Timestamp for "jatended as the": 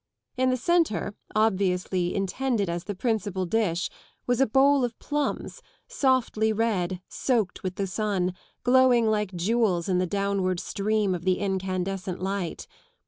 2.13-2.95